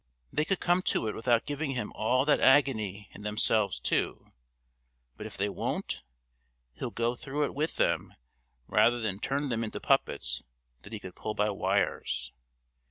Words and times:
They 0.33 0.45
could 0.45 0.59
come 0.59 0.81
to 0.85 1.07
it 1.07 1.13
without 1.13 1.45
giving 1.45 1.75
Him 1.75 1.91
all 1.93 2.25
that 2.25 2.39
agony 2.39 3.07
and 3.13 3.23
themselves 3.23 3.79
too; 3.79 4.31
but 5.15 5.27
if 5.27 5.37
they 5.37 5.47
won't, 5.47 6.01
He'll 6.73 6.89
go 6.89 7.13
through 7.13 7.45
it 7.45 7.53
with 7.53 7.75
them 7.75 8.15
rather 8.65 8.99
than 8.99 9.19
turn 9.19 9.49
them 9.49 9.63
into 9.63 9.79
puppets 9.79 10.41
that 10.81 10.93
He 10.93 10.99
could 10.99 11.13
pull 11.13 11.35
by 11.35 11.51
wires. 11.51 12.31